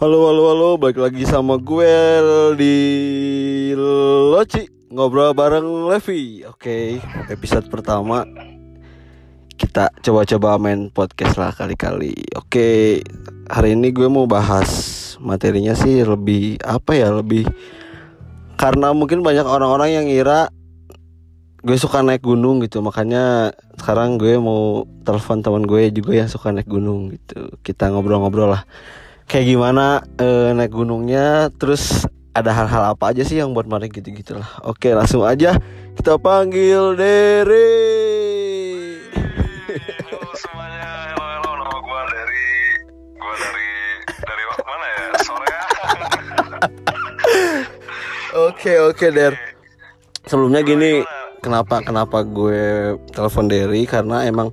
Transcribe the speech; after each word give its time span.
Halo 0.00 0.32
halo 0.32 0.42
halo, 0.48 0.70
balik 0.80 0.96
lagi 0.96 1.28
sama 1.28 1.60
gue 1.60 1.92
di 2.56 2.76
Loci 4.32 4.64
ngobrol 4.88 5.36
bareng 5.36 5.92
Levi. 5.92 6.40
Oke, 6.48 7.04
episode 7.28 7.68
pertama 7.68 8.24
kita 9.60 9.92
coba-coba 10.00 10.56
main 10.56 10.88
podcast 10.88 11.36
lah 11.36 11.52
kali-kali. 11.52 12.16
Oke, 12.32 13.04
hari 13.52 13.76
ini 13.76 13.92
gue 13.92 14.08
mau 14.08 14.24
bahas 14.24 14.72
materinya 15.20 15.76
sih 15.76 16.00
lebih 16.00 16.56
apa 16.64 16.96
ya 16.96 17.12
lebih 17.12 17.44
karena 18.56 18.96
mungkin 18.96 19.20
banyak 19.20 19.44
orang-orang 19.44 20.00
yang 20.00 20.08
ngira 20.08 20.48
gue 21.60 21.76
suka 21.76 22.00
naik 22.00 22.24
gunung 22.24 22.64
gitu 22.64 22.80
makanya 22.80 23.52
sekarang 23.76 24.16
gue 24.16 24.40
mau 24.40 24.88
telepon 25.04 25.44
teman 25.44 25.68
gue 25.68 25.92
juga 25.92 26.24
yang 26.24 26.32
suka 26.32 26.56
naik 26.56 26.72
gunung 26.72 27.12
gitu 27.12 27.52
kita 27.60 27.92
ngobrol-ngobrol 27.92 28.56
lah 28.56 28.64
kayak 29.30 29.46
gimana 29.46 30.02
uh, 30.18 30.50
naik 30.50 30.74
gunungnya 30.74 31.54
terus 31.54 32.02
ada 32.34 32.50
hal-hal 32.50 32.98
apa 32.98 33.14
aja 33.14 33.22
sih 33.22 33.38
yang 33.38 33.54
buat 33.54 33.62
mari 33.62 33.86
gitu 33.86 34.10
gitulah 34.10 34.58
oke 34.66 34.90
langsung 34.90 35.22
aja 35.22 35.54
kita 35.94 36.18
panggil 36.18 36.98
Dere 36.98 37.70
Halo 40.02 40.34
semuanya, 40.34 41.14
halo 41.14 41.22
halo 41.22 41.50
nama 41.62 41.78
gua 41.78 42.02
dari 42.10 42.46
gua 43.14 43.34
dari 43.38 43.70
dari 44.18 44.44
mana 44.50 44.86
ya? 44.90 45.06
Sore 45.22 45.46
ya. 45.46 45.62
oke 48.50 48.72
oke 48.90 49.06
Der. 49.14 49.34
Sebelumnya 50.26 50.66
gini 50.66 51.06
kenapa 51.38 51.86
kenapa 51.86 52.26
gue 52.26 52.98
telepon 53.14 53.46
Derry? 53.46 53.86
Karena 53.86 54.26
emang 54.26 54.50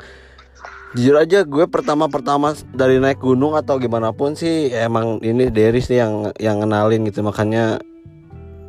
jujur 0.98 1.14
aja 1.14 1.46
gue 1.46 1.66
pertama-pertama 1.70 2.52
dari 2.74 2.98
naik 2.98 3.22
gunung 3.22 3.54
atau 3.54 3.78
gimana 3.78 4.10
pun 4.10 4.34
sih 4.34 4.74
emang 4.74 5.22
ini 5.22 5.48
Derry 5.48 5.78
sih 5.78 6.02
yang 6.02 6.34
yang 6.42 6.58
kenalin 6.58 7.06
gitu 7.06 7.22
makanya 7.22 7.78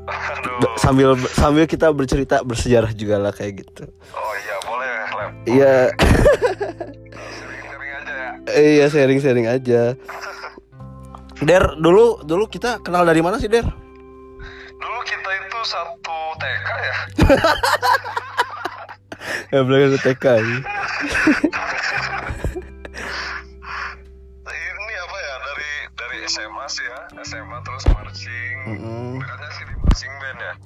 Aduh. 0.05 0.77
sambil 0.77 1.17
sambil 1.27 1.65
kita 1.65 1.89
bercerita 1.89 2.45
bersejarah 2.45 2.93
juga 2.93 3.17
lah 3.17 3.33
kayak 3.33 3.65
gitu 3.65 3.89
Oh 4.13 4.35
iya 4.39 4.57
boleh, 4.63 4.91
Lem. 5.09 5.31
iya 5.47 5.75
Sering-sering 7.33 7.93
aja 7.97 8.13
ya. 8.13 8.31
iya 8.57 8.85
sharing-sharing 8.87 9.47
aja 9.49 9.83
Der 11.39 11.65
dulu 11.77 12.21
dulu 12.23 12.45
kita 12.45 12.81
kenal 12.81 13.05
dari 13.05 13.21
mana 13.21 13.37
sih 13.37 13.49
Der 13.49 13.65
Dulu 14.75 15.01
kita 15.03 15.31
itu 15.35 15.59
satu 15.65 16.19
TK 16.37 16.69
ya. 16.79 16.97
ya 19.49 19.61
belajar 19.61 19.99
TK 19.99 20.25
ya. 20.25 20.57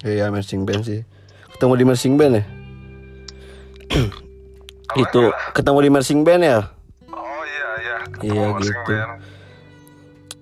Iya 0.03 0.27
marching 0.27 0.67
band 0.67 0.83
sih. 0.83 1.01
Ketemu 1.55 1.73
di 1.79 1.85
marching 1.87 2.15
band 2.19 2.33
ya? 2.35 2.43
Itu 4.99 5.31
ketemu 5.55 5.79
di 5.79 5.89
marching 5.89 6.21
band 6.27 6.43
ya? 6.43 6.59
Oh 7.07 7.41
iya 7.47 7.69
iya. 7.79 7.95
ketemu 8.11 8.35
Iya, 8.35 8.45
gitu. 8.59 8.79
band. 8.83 9.11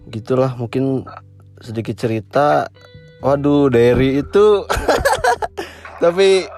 Gitulah 0.09 0.51
mungkin 0.57 1.05
sedikit 1.61 1.93
cerita. 1.93 2.73
Waduh 3.21 3.69
Derry 3.69 4.25
itu. 4.25 4.65
Tapi 6.03 6.49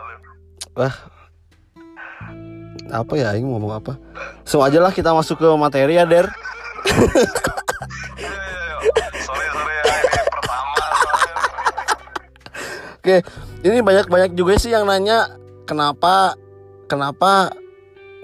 Wah. 0.80 0.96
Apa 2.88 3.14
ya 3.20 3.36
Aing 3.36 3.52
ngomong 3.52 3.74
apa? 3.84 4.00
Langsung 4.48 4.64
aja 4.64 4.80
lah 4.80 4.96
kita 4.96 5.12
masuk 5.12 5.44
ke 5.44 5.48
materi 5.60 6.00
ya 6.00 6.08
Der 6.08 6.32
Oke 13.04 13.20
Ini 13.68 13.84
banyak-banyak 13.84 14.32
juga 14.32 14.56
sih 14.56 14.72
yang 14.72 14.88
nanya 14.88 15.28
Kenapa 15.68 16.40
Kenapa 16.88 17.52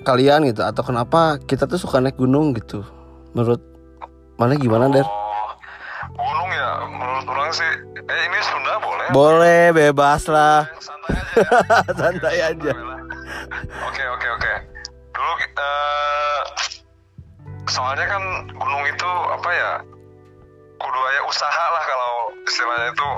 Kalian 0.07 0.47
gitu 0.47 0.63
Atau 0.63 0.87
kenapa 0.87 1.35
kita 1.43 1.67
tuh 1.67 1.75
suka 1.75 1.99
naik 1.99 2.15
gunung 2.15 2.55
gitu? 2.55 2.87
Menurut 3.35 3.59
Mana 4.39 4.55
gimana 4.55 4.87
Der? 4.87 5.03
Oh, 5.03 5.51
gunung 6.15 6.49
ya 6.55 6.71
menurut 6.87 7.27
orang 7.27 7.51
sih. 7.51 7.71
Eh 8.07 8.19
ini 8.23 8.39
Sunda 8.39 8.79
boleh? 8.79 9.07
Boleh 9.11 9.63
bebas 9.75 10.31
lah. 10.31 10.63
Santai 10.79 11.11
aja 11.11 11.43
ya. 11.43 11.91
Santai 11.99 12.37
aja. 12.39 12.71
oke 13.83 14.03
oke 14.15 14.27
oke. 14.39 14.53
Dulu 15.11 15.33
eh 15.43 16.39
soalnya 17.67 18.05
kan 18.07 18.23
gunung 18.47 18.83
itu 18.87 19.11
apa 19.27 19.49
ya 19.51 19.71
kudu 20.79 20.99
aya 21.03 21.21
usaha 21.27 21.65
lah 21.75 21.83
kalau 21.83 22.13
istilahnya 22.47 22.87
itu 22.95 23.09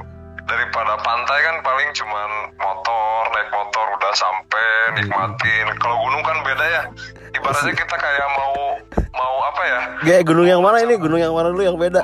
daripada 0.52 1.00
pantai 1.00 1.40
kan 1.42 1.56
paling 1.62 1.90
cuman 1.96 2.30
motor 2.56 3.20
naik 3.32 3.48
motor 3.50 3.86
udah 3.96 4.14
sampai 4.14 4.68
nikmatin 4.94 5.66
kalau 5.80 5.96
gunung 6.02 6.20
kan 6.22 6.38
beda 6.44 6.66
ya 6.68 6.84
ibaratnya 7.32 7.72
kita 7.72 7.96
kayak 7.96 8.28
mau 8.36 8.76
mau 9.12 9.36
apa 9.48 9.62
ya 9.64 9.80
Kayak 10.02 10.24
gunung 10.28 10.44
yang 10.46 10.60
mana 10.60 10.82
ini? 10.82 10.98
Gunung 10.98 11.18
yang 11.18 11.32
mana 11.32 11.48
dulu 11.50 11.62
yang 11.62 11.78
beda? 11.78 12.02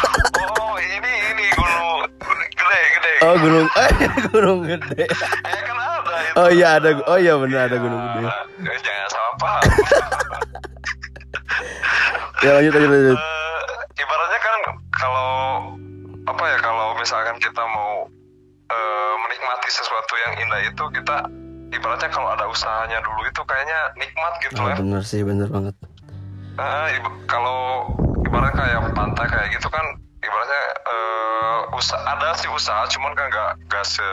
oh 0.62 0.74
ini 0.78 1.12
ini 1.28 1.44
gunung 1.52 2.08
gede 2.56 2.80
gede 2.96 3.12
Oh 3.20 3.34
gunung 3.36 3.66
eh 3.84 3.92
gunung 4.30 4.58
gede. 4.64 5.04
eh 5.04 5.60
kan 5.60 5.76
ada 5.76 6.16
itu 6.24 6.36
Oh 6.38 6.48
iya 6.48 6.68
ada 6.78 6.88
oh 7.04 7.18
iya 7.18 7.32
benar 7.36 7.68
ada 7.68 7.76
gunung 7.76 8.00
gede. 8.00 8.28
Eh, 8.64 8.78
jangan 8.80 9.06
salah 9.08 9.34
paham 9.36 9.62
Ya 12.38 12.50
lanjut 12.54 12.72
lanjut 12.72 12.90
lanjut. 12.90 13.18
Eh, 13.18 13.60
ibaratnya 13.98 14.38
kan 14.38 14.54
ya 14.56 14.72
kalau 14.94 15.30
misalkan 16.98 17.38
kita 17.38 17.62
mau 17.64 18.06
eh, 18.66 19.14
menikmati 19.18 19.68
sesuatu 19.68 20.14
yang 20.18 20.32
indah 20.38 20.60
itu 20.62 20.84
kita 20.92 21.16
ibaratnya 21.70 22.08
kalau 22.08 22.28
ada 22.28 22.44
usahanya 22.44 22.98
dulu 22.98 23.22
itu 23.22 23.40
kayaknya 23.42 23.78
nikmat 23.94 24.32
gitu 24.40 24.58
Oh 24.58 24.66
ya 24.66 24.76
benar 24.76 25.02
sih 25.02 25.20
benar 25.20 25.48
banget. 25.48 25.74
Iba- 26.58 27.18
kalau 27.24 27.86
ibaratnya 28.20 28.50
kayak 28.52 28.80
pantai 28.92 29.26
kayak 29.26 29.48
gitu 29.52 29.68
kan 29.68 29.84
ibaratnya 30.18 30.62
eh, 30.84 31.58
usaha 31.72 32.02
ada 32.02 32.34
sih 32.34 32.50
usaha 32.50 32.82
cuman 32.88 33.12
kan 33.12 33.26
nggak 33.28 33.50
nggak 33.64 33.84
se 33.84 34.08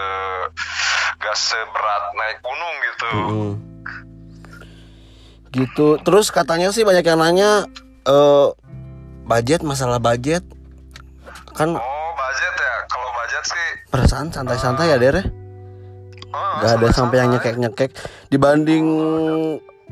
nggak 1.17 1.35
seberat 1.35 2.03
naik 2.13 2.37
gunung 2.39 2.75
gitu 2.83 3.09
Mm. 3.15 3.53
Gitu. 5.51 5.95
Terus 5.97 6.27
katanya 6.29 6.69
sih 6.69 6.83
banyak 6.83 7.01
yang 7.01 7.15
nanya 7.15 7.63
eh 8.03 8.47
budget 9.23 9.63
masalah 9.63 9.97
budget 9.97 10.43
kan 11.55 11.71
oh 11.71 11.81
budget 12.13 12.53
ya 12.53 12.75
kalau 12.85 13.09
budget 13.09 13.43
sih 13.47 13.67
perasaan 13.87 14.29
santai-santai 14.29 14.91
ya 14.91 14.97
Der 14.97 15.15
ya? 15.15 15.23
oh, 16.31 16.59
Gak 16.59 16.71
ada 16.77 16.87
sampai 16.91 17.17
yang 17.19 17.29
nyekek-nyekek. 17.31 17.91
Dibanding 18.27 18.85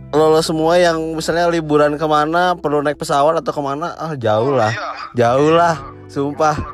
lo 0.09 0.41
semua 0.41 0.77
yang 0.77 1.13
misalnya 1.13 1.47
liburan 1.47 1.95
ke 1.95 2.03
mana 2.03 2.57
perlu 2.57 2.81
naik 2.81 2.97
pesawat 2.97 3.37
atau 3.37 3.53
ke 3.53 3.61
mana 3.61 3.93
ah 3.93 4.13
jauh 4.13 4.51
lah. 4.51 4.69
Iya. 4.69 4.89
jauh 5.13 5.49
lah 5.53 5.75
sumpah. 6.09 6.57
ah 6.57 6.63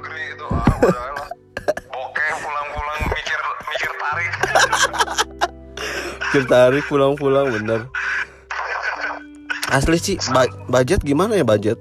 mikir 3.68 3.91
tarik. 3.94 4.31
Mikir 6.19 6.44
tarik 6.46 6.84
pulang-pulang 6.88 7.47
bener. 7.50 7.81
Asli 9.75 9.97
sih 9.97 10.16
ba- 10.31 10.51
budget 10.68 11.03
gimana 11.03 11.36
ya 11.36 11.44
budget? 11.44 11.78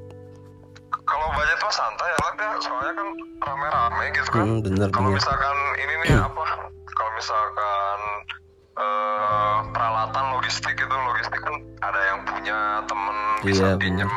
Gitu 4.49 4.57
Hmm, 4.59 4.65
bener 4.65 4.89
kalau 4.89 5.11
misalkan 5.13 5.57
ini 5.77 5.95
nih 6.03 6.13
apa? 6.25 6.43
Kalau 6.89 7.11
misalkan 7.15 7.99
eh, 8.75 9.59
peralatan 9.69 10.25
logistik 10.33 10.75
itu 10.75 10.97
logistik 11.05 11.41
kan 11.41 11.55
ada 11.81 12.01
yang 12.07 12.19
punya 12.25 12.59
temen 12.83 13.17
bisa 13.41 13.65
Iya, 13.67 13.77
pinjem. 13.77 14.09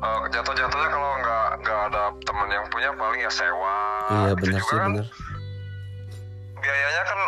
Eh, 0.00 0.20
jatuh-jatuhnya 0.30 0.88
kalau 0.88 1.10
nggak 1.16 1.48
nggak 1.60 1.80
ada 1.86 2.02
temen 2.20 2.48
yang 2.48 2.66
punya 2.66 2.90
paling 2.92 3.20
ya 3.20 3.30
sewa 3.30 3.76
Iya 4.10 4.30
Itu 4.30 4.40
bener 4.40 4.52
juga 4.56 4.66
sih 4.66 4.74
kan. 4.74 4.88
bener. 4.90 5.06
Biayanya 6.56 7.02
kan 7.04 7.20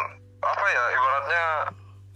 apa 0.43 0.65
ya 0.67 0.85
ibaratnya 0.91 1.45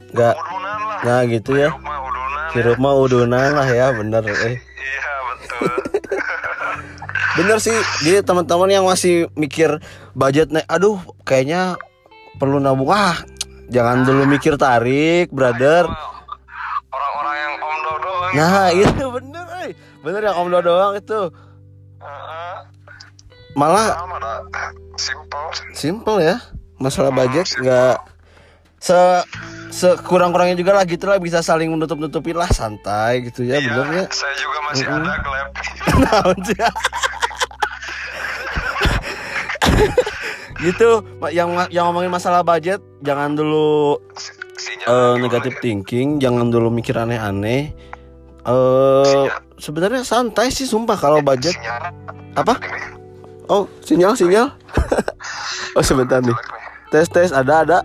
Nggak 0.07 0.33
udunan 0.35 0.79
lah. 0.83 0.99
Nah 1.03 1.21
gitu 1.27 1.51
ya. 1.53 1.69
Hidup 1.69 1.83
mah 1.83 1.99
udunan 2.01 2.43
ya. 2.43 2.53
Hirup 2.53 2.79
mah 2.79 2.95
udunan 2.97 3.49
lah 3.53 3.69
ya 3.69 3.87
bener 3.93 4.23
eh. 4.25 4.57
Iya. 7.37 7.39
Bener 7.39 7.59
sih 7.61 7.77
Jadi 8.01 8.25
teman-teman 8.25 8.73
yang 8.73 8.89
masih 8.89 9.29
mikir 9.37 9.77
budget 10.13 10.49
naik 10.49 10.65
Aduh 10.67 10.97
kayaknya 11.23 11.77
perlu 12.37 12.57
nabung 12.57 12.89
Ah 12.89 13.21
jangan 13.69 14.03
dulu 14.03 14.25
mikir 14.25 14.57
tarik 14.57 15.29
brother 15.29 15.85
Orang-orang 16.87 17.37
yang 17.37 17.53
om 17.59 17.77
dodo. 17.85 18.13
Nah 18.33 18.73
itu 18.81 19.05
bener 19.13 19.47
eh. 19.61 19.71
Bener 20.01 20.21
yang 20.25 20.37
om 20.39 20.49
Dodo 20.49 20.65
doang 20.65 20.95
itu 20.95 21.21
Malah. 23.53 24.01
Simple. 24.97 25.49
simple 25.73 26.19
ya 26.21 26.37
Masalah 26.77 27.13
budget 27.13 27.53
nggak 27.53 27.97
se 28.77 28.97
sekurang-kurangnya 29.73 30.57
juga 30.57 30.73
lah 30.73 30.85
gitu 30.85 31.05
lah 31.05 31.17
bisa 31.17 31.41
saling 31.41 31.69
menutup-nutupi 31.69 32.33
lah 32.33 32.49
santai 32.49 33.25
gitu 33.25 33.45
ya 33.45 33.57
Iya, 33.57 33.69
bener 33.69 33.87
ya 33.93 34.05
Saya 34.09 34.35
juga 34.37 34.59
masih 34.65 34.85
ada 34.89 35.15
klep. 35.21 35.49
Naon 36.01 36.39
sih? 36.45 36.57
gitu 40.67 41.05
yang 41.29 41.53
yang 41.69 41.91
ngomongin 41.91 42.09
masalah 42.13 42.41
budget 42.41 42.81
jangan 43.05 43.37
dulu 43.37 44.01
sinyal 44.57 44.89
eh, 44.89 45.15
negatif 45.21 45.53
ya? 45.57 45.61
thinking 45.61 46.09
jangan 46.17 46.49
dulu 46.49 46.73
mikir 46.73 46.97
aneh-aneh 46.97 47.73
eh 48.47 49.05
Sinyal. 49.05 49.41
sebenarnya 49.61 50.03
santai 50.07 50.49
sih 50.49 50.65
sumpah 50.65 50.97
kalau 50.97 51.21
budget 51.21 51.53
Sinyal. 51.57 51.83
apa 52.39 52.55
oh 53.53 53.69
sinyal 53.85 54.17
sinyal 54.17 54.49
oh 55.77 55.85
sebentar 55.85 56.25
nih 56.25 56.37
tes 56.89 57.07
tes 57.13 57.31
ada 57.35 57.67
ada. 57.67 57.79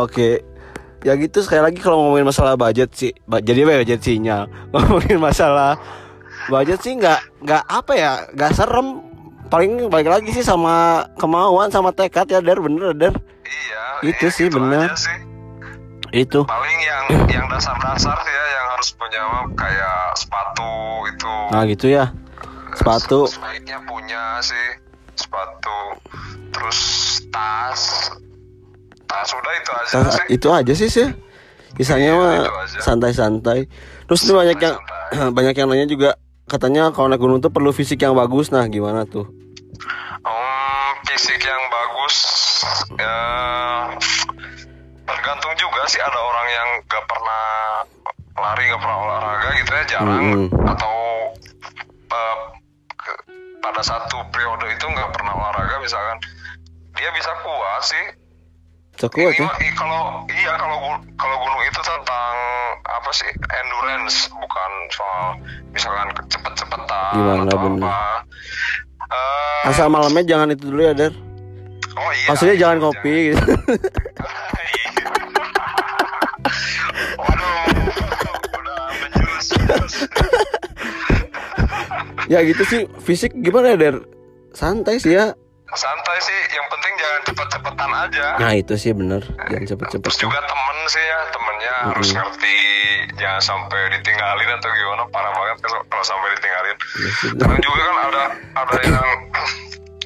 Oke. 0.00 0.42
Ya 1.04 1.12
gitu 1.20 1.44
sekali 1.44 1.60
lagi 1.60 1.78
kalau 1.84 2.00
ngomongin 2.00 2.24
masalah 2.24 2.56
budget 2.56 2.88
sih, 2.96 3.12
jadi 3.44 3.68
apa 3.68 3.70
ya 3.76 3.80
budget 3.84 4.00
sinyal. 4.00 4.42
Ngomongin 4.72 5.18
masalah 5.20 5.76
budget 6.48 6.80
sih 6.80 6.96
nggak 6.96 7.44
nggak 7.44 7.64
apa 7.68 7.92
ya, 7.92 8.12
nggak 8.32 8.52
serem. 8.56 9.03
Paling 9.46 9.86
balik 9.86 10.08
lagi 10.08 10.30
sih 10.30 10.40
sama 10.40 10.74
kemauan 11.14 11.68
sama 11.68 11.90
tekad 11.90 12.26
ya 12.26 12.40
Der 12.40 12.58
bener 12.58 12.92
Der 12.92 13.14
Iya. 13.44 13.84
Itu 14.06 14.24
iya, 14.24 14.32
sih, 14.32 14.46
gitu 14.46 14.58
bener. 14.58 14.90
sih. 14.94 15.14
itu. 16.12 16.40
Paling 16.42 16.78
yang 16.80 17.04
yang 17.36 17.46
dasar-dasar 17.46 18.14
sih 18.16 18.30
ya 18.30 18.44
yang 18.52 18.66
harus 18.70 18.88
punya 18.92 19.22
kayak 19.52 19.98
sepatu 20.14 20.70
itu. 21.08 21.34
Nah 21.50 21.62
gitu 21.64 21.86
ya. 21.88 22.04
Sepatu. 22.72 23.26
Sebaiknya 23.26 23.78
punya 23.82 24.38
sih 24.40 24.66
sepatu. 25.14 25.78
Terus 26.50 26.78
tas. 27.28 28.10
Tas 29.04 29.28
udah 29.28 29.52
itu 29.54 29.70
aja 29.72 29.94
Nah, 29.96 30.10
sih. 30.10 30.24
itu 30.30 30.48
aja 30.48 30.72
sih 30.72 30.88
sih. 30.88 31.08
Sisanya 31.74 32.10
Iya, 32.10 32.14
mah 32.14 32.34
itu 32.38 32.78
santai-santai. 32.80 33.58
Terus 34.06 34.20
ini 34.22 34.32
banyak 34.32 34.58
yang 34.60 34.76
Santai-santai. 34.76 35.30
banyak 35.38 35.54
yang 35.54 35.66
nanya 35.68 35.86
juga 35.86 36.10
katanya 36.46 36.90
kalau 36.90 37.08
naik 37.08 37.18
gunung 37.18 37.38
tuh 37.38 37.48
perlu 37.48 37.70
fisik 37.70 37.98
yang 37.98 38.12
bagus. 38.12 38.48
Nah 38.48 38.66
gimana 38.66 39.04
tuh? 39.04 39.28
Hmm, 40.20 40.90
fisik 41.04 41.38
yang 41.38 41.62
bagus 41.68 42.16
ya 42.94 43.18
tergantung 45.04 45.52
juga 45.54 45.84
sih 45.84 46.00
ada 46.00 46.16
orang 46.16 46.48
yang 46.48 46.68
gak 46.86 47.04
pernah 47.04 47.44
lari 48.34 48.64
gak 48.66 48.80
pernah 48.80 48.98
olahraga 48.98 49.48
gitu 49.54 49.70
ya 49.70 49.84
jarang 49.86 50.24
Mm-mm. 50.24 50.48
atau 50.64 50.96
eh, 52.08 52.36
ke- 52.94 53.20
pada 53.58 53.82
satu 53.82 54.16
periode 54.30 54.64
itu 54.70 54.86
nggak 54.86 55.10
pernah 55.12 55.32
olahraga 55.34 55.76
misalkan 55.78 56.16
dia 56.94 57.10
bisa 57.12 57.30
kuat 57.38 57.82
sih 57.82 58.04
Sekuat 58.94 59.34
Ini 59.34 59.42
ya? 59.42 59.50
kalau 59.74 60.02
iya 60.30 60.54
kalau 60.54 60.78
kalau 61.18 61.36
gunung 61.36 61.62
itu 61.62 61.80
tentang 61.82 62.34
apa 62.94 63.10
sih 63.10 63.26
endurance 63.52 64.16
bukan 64.30 64.70
soal 64.88 65.26
misalkan 65.70 66.06
cepet-cepetan 66.24 67.12
Gimana, 67.12 67.42
atau 67.44 67.58
bener. 67.60 67.82
apa 67.84 68.22
Eh, 69.04 69.68
Asal 69.68 69.86
malamnya 69.88 70.24
jangan 70.24 70.48
itu 70.50 70.64
dulu 70.66 70.80
ya 70.80 70.92
Der. 70.92 71.12
oh 71.92 72.10
iya 72.10 72.26
Maksudnya 72.26 72.56
jangan 72.56 72.76
iya, 72.76 72.84
kopi 72.84 73.14
gitu. 73.28 73.42
Waduh, 77.14 77.54
udah 78.50 78.80
menjurus. 78.96 79.46
menjurus. 79.52 79.94
ya 82.24 82.40
gitu 82.42 82.62
sih 82.64 82.80
fisik 82.98 83.30
gimana 83.36 83.70
ya 83.70 83.78
Der 83.78 83.96
santai 84.50 84.96
sih 84.96 85.12
ya 85.12 85.34
Santai 85.66 86.14
sih, 86.20 86.38
yang 86.48 86.66
penting 86.70 86.92
jangan 86.94 87.20
cepet-cepetan 87.24 87.90
aja. 87.92 88.26
nah 88.38 88.52
itu 88.52 88.74
sih 88.74 88.94
bener 88.94 89.26
jangan 89.44 89.66
cepet-cepet 89.68 90.06
Terus 90.06 90.18
juga 90.20 90.38
temen 90.40 90.78
sih 90.86 91.02
ya, 91.02 91.18
temennya 91.28 91.74
harus 91.88 92.08
Mm-mm. 92.08 92.18
ngerti 92.20 92.56
jangan 93.14 93.42
sampai 93.42 93.80
ditinggalin 93.92 94.50
atau 94.52 94.68
gimana 94.70 95.02
parah 95.08 95.32
banget 95.32 95.56
kalau 95.62 95.80
kalau 95.86 96.04
sampai 96.04 96.28
ditinggalin. 96.34 96.76
Iya 96.76 97.10
Der. 97.34 97.44
Kadang 97.44 97.60
juga 97.60 97.80
kan 97.80 97.96
ada 98.08 98.22
ada 98.54 98.76
yang 98.82 99.08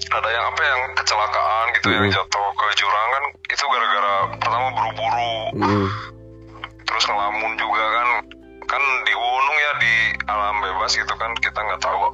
ada 0.08 0.28
yang 0.32 0.44
apa 0.46 0.62
yang 0.64 0.80
kecelakaan 0.96 1.64
gitu 1.76 1.88
yang 1.92 2.04
Mm. 2.06 2.14
jatuh 2.14 2.46
ke 2.54 2.66
jurang 2.76 3.08
kan 3.08 3.24
itu 3.46 3.64
gara-gara 3.64 4.12
pertama 4.36 4.66
buru-buru. 4.72 5.36
Hmm, 5.52 5.86
terus 6.82 7.04
ngelamun 7.04 7.52
juga 7.56 7.84
kan 7.84 8.08
kan 8.64 8.82
di 9.04 9.12
gunung 9.12 9.56
ya 9.58 9.72
di 9.80 9.94
alam 10.26 10.56
bebas 10.60 10.92
gitu 10.92 11.12
kan 11.14 11.30
kita 11.40 11.56
nggak 11.56 11.80
tahu 11.80 12.08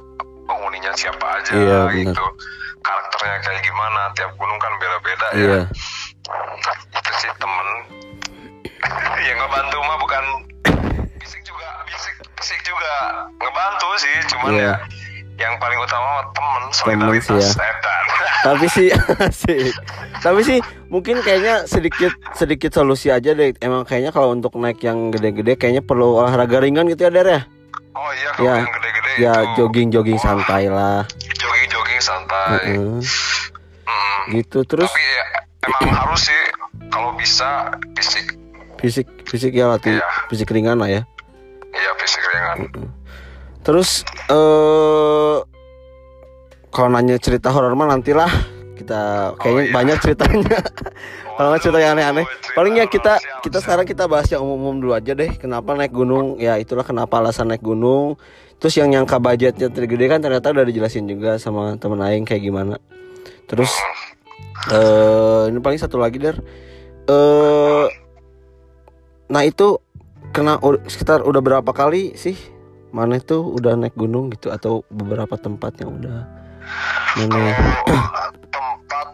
penghuninya 0.45 0.91
siapa 0.93 1.25
aja 1.39 1.51
Iya, 1.51 1.79
gitu. 1.91 2.25
Karakternya 2.79 3.37
kayak 3.41 3.61
gimana 3.61 4.01
tiap 4.13 4.31
gunung 4.35 4.59
kan 4.59 4.71
beda-beda 4.77 5.27
iya. 5.33 5.59
Ya 5.63 6.73
itu 6.95 7.11
sih 7.15 7.31
temen. 7.37 7.67
Yang 9.25 9.37
ngebantu 9.39 9.77
mah 9.79 9.97
bukan 9.97 10.23
juga 11.45 11.67
fisik 11.85 12.15
fisik 12.35 12.59
juga 12.61 12.93
ngebantu 13.35 13.89
sih 13.95 14.15
cuman 14.27 14.49
Iya. 14.51 14.65
ya 14.65 14.75
yang 15.35 15.59
paling 15.59 15.75
utama 15.77 16.23
temen 16.31 16.63
Temen 16.71 17.11
sih 17.13 17.27
solidaritas 17.27 17.59
ya. 17.59 17.67
tapi 18.47 18.65
sih 18.67 18.87
asik. 19.27 19.73
tapi 20.21 20.39
sih 20.41 20.57
mungkin 20.87 21.19
kayaknya 21.19 21.65
sedikit 21.65 22.09
sedikit 22.31 22.71
solusi 22.71 23.09
aja 23.09 23.31
deh 23.31 23.51
emang 23.59 23.83
kayaknya 23.83 24.09
kalau 24.09 24.31
untuk 24.31 24.55
naik 24.55 24.79
yang 24.79 25.09
gede-gede 25.09 25.55
kayaknya 25.55 25.81
perlu 25.81 26.17
olahraga 26.17 26.57
ringan 26.57 26.87
gitu 26.87 27.03
ya 27.03 27.11
Der 27.11 27.27
ya 27.29 27.41
oh 27.91 28.09
iya 28.11 28.29
kalau 28.31 28.45
Ya, 28.45 28.53
yang 28.57 28.71
gede-gede 28.71 29.11
ya 29.17 29.33
itu 29.35 29.51
jogging 29.57 29.89
jogging 29.89 30.15
wah, 30.15 30.23
santai 30.25 30.63
lah 30.67 30.99
jogging-jogging 31.29 31.99
santai 31.99 32.49
Heeh. 32.63 32.99
Mm. 33.85 34.23
gitu 34.33 34.59
terus 34.63 34.87
Tapi 34.87 35.03
ya, 35.03 35.25
emang 35.67 35.91
harus 35.95 36.21
sih 36.23 36.41
kalau 36.87 37.11
bisa 37.13 37.67
fisik, 37.93 38.25
fisik 38.77 39.05
fisik 39.25 39.51
ya 39.51 39.67
latih 39.67 39.95
Iya. 39.95 40.07
fisik 40.27 40.47
ringan 40.49 40.79
lah 40.79 40.87
ya 40.89 41.01
ya. 42.35 42.51
Terus 43.65 44.03
eh 44.29 45.37
kalau 46.75 46.89
nanya 46.91 47.15
cerita 47.15 47.55
horor 47.55 47.71
mah 47.73 47.87
nantilah 47.87 48.27
kita 48.75 49.31
kayaknya 49.39 49.63
iya. 49.63 49.73
banyak 49.73 49.97
ceritanya. 50.03 50.57
kalau 51.35 51.47
nggak 51.51 51.61
cerita 51.63 51.79
yang 51.79 51.95
aneh-aneh, 51.95 52.25
Waduh, 52.27 52.35
cerita 52.35 52.55
paling 52.55 52.73
ya 52.75 52.85
kita 52.85 53.13
siap, 53.19 53.41
kita 53.41 53.57
siap. 53.59 53.63
sekarang 53.63 53.85
kita 53.87 54.03
bahas 54.11 54.27
yang 54.27 54.43
umum-umum 54.43 54.75
dulu 54.83 54.93
aja 54.93 55.15
deh. 55.15 55.31
Kenapa 55.39 55.71
naik 55.73 55.95
gunung? 55.95 56.35
Ya 56.37 56.59
itulah 56.59 56.83
kenapa 56.83 57.23
alasan 57.23 57.49
naik 57.49 57.63
gunung. 57.63 58.19
Terus 58.59 58.75
yang 58.79 58.91
nyangka 58.91 59.19
budgetnya 59.19 59.67
tergede 59.71 60.05
kan 60.07 60.19
ternyata 60.19 60.51
udah 60.51 60.67
dijelasin 60.67 61.07
juga 61.07 61.39
sama 61.39 61.75
temen 61.79 61.99
Aing 62.03 62.27
kayak 62.27 62.43
gimana. 62.43 62.75
Terus 63.47 63.71
eh 64.71 65.51
ini 65.51 65.59
paling 65.63 65.79
satu 65.79 65.95
lagi 65.95 66.19
der. 66.19 66.39
Eh 67.07 67.87
nah 69.25 69.41
itu 69.41 69.79
kena 70.35 70.59
sekitar 70.91 71.23
udah 71.23 71.39
berapa 71.39 71.71
kali 71.71 72.11
sih 72.19 72.35
mana 72.91 73.23
itu 73.23 73.39
udah 73.39 73.79
naik 73.79 73.95
gunung 73.95 74.27
gitu 74.35 74.51
atau 74.51 74.83
beberapa 74.91 75.39
tempat 75.39 75.79
yang 75.79 75.95
udah 75.95 76.27
mana 77.15 77.55
tempat 78.51 79.07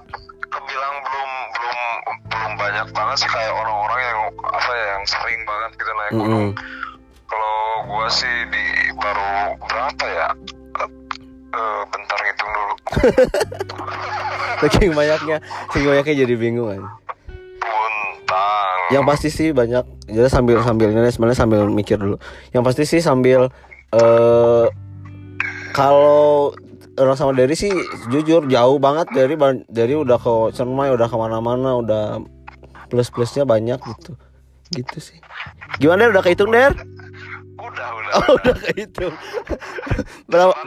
kebilang 0.49 0.95
belum 1.05 1.31
belum 1.53 1.79
belum 2.25 2.51
banyak 2.57 2.87
banget 2.89 3.17
sih 3.21 3.29
kayak 3.29 3.53
orang-orang 3.53 4.01
yang 4.01 4.19
apa 4.49 4.71
ya 4.73 4.85
yang 4.97 5.05
sering 5.05 5.41
banget 5.45 5.71
gitu 5.77 5.91
naik 5.93 6.13
gunung. 6.17 6.49
Kalau 7.29 7.57
gua 7.85 8.07
sih 8.09 8.35
di 8.49 8.65
baru 8.97 9.55
berapa 9.61 10.05
ya? 10.09 10.27
Eh, 11.51 11.81
bentar 11.91 12.17
ngitung 12.17 12.51
dulu. 12.55 12.75
saking 14.65 14.91
banyaknya 14.93 15.37
saking 15.69 15.89
banyaknya 15.89 16.15
jadi 16.25 16.35
bingung 16.39 16.67
kan. 16.71 16.81
Yang 18.91 19.03
pasti 19.07 19.31
sih 19.31 19.55
banyak 19.55 19.83
jadi 20.05 20.27
sambil 20.27 20.59
sambil 20.61 20.91
ini 20.91 21.09
sebenarnya 21.09 21.39
sambil 21.39 21.65
mikir 21.71 21.95
dulu 21.95 22.19
yang 22.51 22.61
pasti 22.61 22.83
sih 22.83 22.99
sambil 22.99 23.47
eh 23.95 24.67
kalau 25.71 26.51
orang 26.99 27.15
sama 27.15 27.31
dari 27.31 27.55
sih 27.55 27.71
jujur 28.11 28.45
jauh 28.51 28.77
banget 28.77 29.07
dari 29.15 29.39
dari 29.71 29.95
udah 29.95 30.19
ke 30.19 30.33
Cermai 30.51 30.91
udah 30.91 31.07
ke 31.07 31.15
mana-mana 31.15 31.79
udah 31.79 32.19
plus 32.91 33.07
plusnya 33.07 33.47
banyak 33.47 33.79
gitu 33.79 34.19
gitu 34.75 34.97
sih 34.99 35.17
gimana 35.79 36.07
Der? 36.07 36.11
udah 36.11 36.21
kehitung 36.23 36.51
der 36.51 36.75
Udah, 37.61 37.87
udah. 37.93 38.13
oh 38.25 38.29
udah 38.41 38.55
kehitung 38.57 39.13
berapa. 40.25 40.53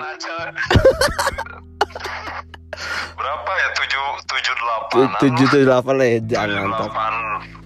Berapa 3.14 3.50
ya? 3.56 3.68
Tujuh, 3.78 4.06
tujuh 4.26 4.54
delapan. 4.58 4.94
tujuh 5.22 5.46
tujuh 5.46 5.62
delapan 5.64 5.94
lah 5.94 6.06
ya 6.06 6.18
jangan 6.26 6.48
mantap 6.50 6.66
delapan 6.66 6.82
tempat 6.82 7.12
lah 7.14 7.63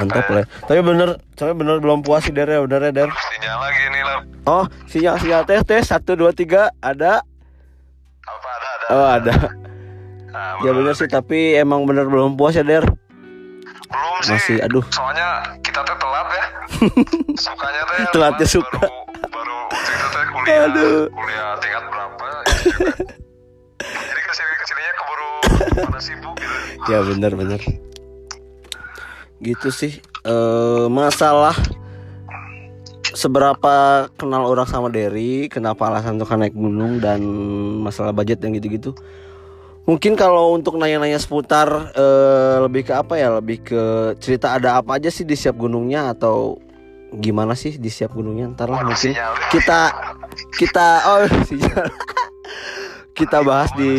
mantap 0.00 0.26
lah 0.28 0.44
tapi 0.62 0.80
bener 0.80 1.08
tapi 1.32 1.52
bener 1.52 1.76
belum 1.78 2.00
puas 2.00 2.22
sih 2.22 2.30
der 2.30 2.46
ya 2.46 2.60
bener 2.60 2.80
ya 2.84 2.92
der 2.94 3.10
Sinyal 3.10 3.58
lagi 3.58 3.84
nih 3.88 4.02
lah. 4.02 4.18
oh 4.46 4.64
sinyal 4.84 5.14
sinyal 5.16 5.42
tes 5.42 5.60
tes 5.62 5.84
satu 5.84 6.14
dua 6.14 6.30
tiga 6.30 6.70
ada 6.78 7.20
Apa 8.22 8.48
ada 8.50 8.68
ada? 8.68 8.86
oh 8.90 9.08
ada 9.08 9.34
Nah, 10.28 10.60
ya 10.60 10.70
bener 10.70 10.92
sih 10.92 11.06
tapi 11.06 11.56
emang 11.56 11.82
bener 11.82 12.04
belum 12.04 12.34
puas 12.34 12.52
ya 12.52 12.62
der 12.62 12.84
Belum 13.82 14.18
sih. 14.20 14.36
masih 14.36 14.56
aduh 14.60 14.84
Soalnya 14.88 15.24
kita 15.58 15.80
tuh 15.80 15.96
telat 15.96 16.26
ya. 16.28 16.44
Sukanya 17.42 17.82
teh 17.82 17.96
Telatnya 18.10 18.38
baru- 18.38 18.54
suka. 18.54 18.80
Baru 19.24 19.56
waktu 19.66 19.90
itu 19.90 20.06
teh 20.06 20.24
kuliah. 20.28 20.60
Aduh. 20.62 21.02
Kuliah 21.08 21.48
tingkat 21.56 21.82
berapa 21.86 22.24
juga. 22.60 22.92
Jadi 24.04 24.20
ke 24.20 24.32
sini 24.32 24.52
ke 24.52 24.64
sininya 24.66 24.92
keburu 24.94 25.30
pada 25.80 25.98
sibuk 25.98 26.34
gitu. 26.36 26.56
ya 26.86 26.98
bener 27.00 27.32
bener 27.32 27.60
gitu 29.42 29.68
sih 29.70 30.02
eh 30.26 30.86
masalah 30.90 31.54
seberapa 33.16 34.06
kenal 34.20 34.44
orang 34.44 34.68
sama 34.68 34.92
Derry 34.92 35.48
kenapa 35.48 35.88
alasan 35.88 36.20
untuk 36.20 36.34
naik 36.36 36.52
gunung 36.52 37.00
dan 37.00 37.24
masalah 37.80 38.12
budget 38.12 38.42
yang 38.44 38.54
gitu-gitu 38.58 38.92
Mungkin 39.88 40.20
kalau 40.20 40.52
untuk 40.52 40.76
nanya-nanya 40.76 41.16
seputar 41.16 41.96
eh, 41.96 42.56
lebih 42.60 42.84
ke 42.84 42.92
apa 42.92 43.16
ya? 43.16 43.40
Lebih 43.40 43.64
ke 43.64 43.82
cerita 44.20 44.52
ada 44.52 44.76
apa 44.76 45.00
aja 45.00 45.08
sih 45.08 45.24
di 45.24 45.32
siap 45.32 45.56
gunungnya 45.56 46.12
atau 46.12 46.60
gimana 47.16 47.56
sih 47.56 47.80
di 47.80 47.88
siap 47.88 48.12
gunungnya? 48.12 48.52
Ntar 48.52 48.68
lah 48.68 48.84
mungkin 48.84 49.16
kita 49.48 49.80
kita 50.60 50.86
oh 51.08 51.24
sinyal. 51.48 51.88
kita 53.16 53.40
bahas 53.40 53.72
di 53.80 53.92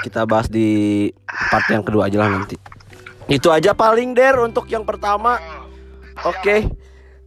kita 0.00 0.24
bahas 0.24 0.48
di 0.48 1.12
part 1.52 1.68
yang 1.68 1.84
kedua 1.84 2.08
aja 2.08 2.24
lah 2.24 2.32
nanti. 2.32 2.56
Itu 3.26 3.50
aja 3.50 3.74
paling 3.74 4.14
der 4.14 4.38
untuk 4.38 4.70
yang 4.70 4.86
pertama. 4.86 5.38
Oke. 6.22 6.70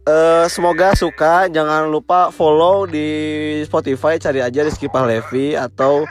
Eh, 0.00 0.46
semoga 0.48 0.96
suka. 0.96 1.46
Jangan 1.52 1.92
lupa 1.92 2.32
follow 2.32 2.88
di 2.88 3.08
Spotify 3.68 4.16
cari 4.16 4.40
aja 4.40 4.64
Rizky 4.64 4.88
Pahlevi 4.88 5.54
atau 5.54 6.08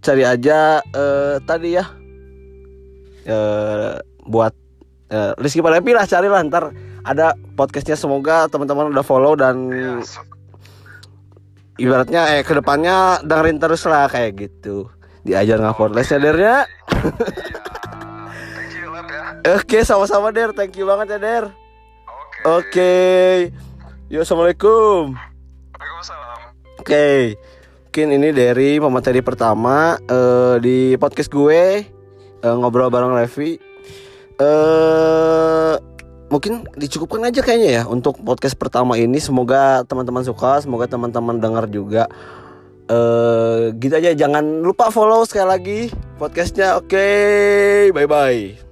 cari 0.00 0.22
aja 0.22 0.78
eh, 0.86 1.36
tadi 1.42 1.74
ya 1.74 1.84
eh, 3.26 3.98
buat 4.22 4.54
eh, 5.10 5.32
Rizky 5.34 5.58
Pahlevi 5.58 5.90
lah 5.90 6.06
carilah 6.06 6.46
ntar 6.46 6.70
ada 7.02 7.34
podcastnya 7.58 7.98
semoga 7.98 8.46
teman-teman 8.46 8.94
udah 8.94 9.02
follow 9.02 9.34
dan 9.34 9.66
Ya, 9.74 9.98
ibaratnya 11.76 12.22
eh 12.32 12.40
ke 12.40 12.56
depannya 12.56 13.20
dengerin 13.20 13.60
terus 13.60 13.84
lah 13.84 14.08
kayak 14.08 14.48
gitu 14.48 14.88
diajar 15.28 15.60
ngapot 15.60 15.92
les 15.92 16.08
ya 16.08 16.64
Oke 19.46 19.86
sama-sama 19.86 20.34
Der 20.34 20.50
thank 20.50 20.74
you 20.74 20.90
banget 20.90 21.14
ya 21.14 21.18
Der 21.22 21.44
Oke. 21.46 22.42
oke 22.42 22.94
yo 24.10 24.26
assalamualaikum 24.26 25.14
Waalaikumsalam. 25.78 26.40
Oke, 26.82 27.38
mungkin 27.86 28.06
ini 28.14 28.28
dari 28.34 28.82
pemateri 28.82 29.20
pertama 29.22 29.94
eh, 30.02 30.56
di 30.58 30.98
podcast 30.98 31.30
gue 31.30 31.86
eh, 32.42 32.54
ngobrol 32.58 32.90
bareng 32.90 33.14
Levi. 33.14 33.58
Eh, 34.36 35.74
mungkin 36.26 36.66
dicukupkan 36.74 37.26
aja 37.30 37.40
kayaknya 37.42 37.70
ya 37.70 37.82
untuk 37.86 38.18
podcast 38.22 38.58
pertama 38.58 38.98
ini. 38.98 39.22
Semoga 39.22 39.86
teman-teman 39.86 40.26
suka, 40.26 40.58
semoga 40.58 40.90
teman-teman 40.90 41.38
dengar 41.38 41.70
juga. 41.70 42.10
Eh, 42.86 43.74
gitu 43.78 43.94
aja, 43.94 44.10
jangan 44.14 44.62
lupa 44.62 44.90
follow 44.90 45.26
sekali 45.26 45.48
lagi 45.48 45.80
podcastnya. 46.18 46.78
Oke, 46.78 47.06
bye 47.94 48.06
bye. 48.06 48.65